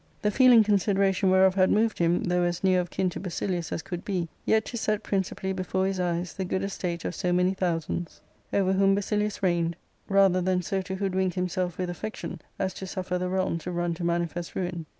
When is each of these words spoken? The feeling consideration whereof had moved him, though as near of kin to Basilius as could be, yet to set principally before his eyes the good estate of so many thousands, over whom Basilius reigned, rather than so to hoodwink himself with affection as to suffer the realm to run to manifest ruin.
The 0.23 0.31
feeling 0.31 0.63
consideration 0.63 1.29
whereof 1.29 1.53
had 1.53 1.69
moved 1.69 1.99
him, 1.99 2.23
though 2.23 2.41
as 2.41 2.63
near 2.63 2.81
of 2.81 2.89
kin 2.89 3.11
to 3.11 3.19
Basilius 3.19 3.71
as 3.71 3.83
could 3.83 4.03
be, 4.03 4.29
yet 4.47 4.65
to 4.65 4.75
set 4.77 5.03
principally 5.03 5.53
before 5.53 5.85
his 5.85 5.99
eyes 5.99 6.33
the 6.33 6.43
good 6.43 6.63
estate 6.63 7.05
of 7.05 7.13
so 7.13 7.31
many 7.31 7.53
thousands, 7.53 8.19
over 8.51 8.73
whom 8.73 8.95
Basilius 8.95 9.43
reigned, 9.43 9.75
rather 10.09 10.41
than 10.41 10.63
so 10.63 10.81
to 10.81 10.95
hoodwink 10.95 11.35
himself 11.35 11.77
with 11.77 11.87
affection 11.91 12.41
as 12.57 12.73
to 12.73 12.87
suffer 12.87 13.19
the 13.19 13.29
realm 13.29 13.59
to 13.59 13.69
run 13.71 13.93
to 13.93 14.03
manifest 14.03 14.55
ruin. 14.55 14.87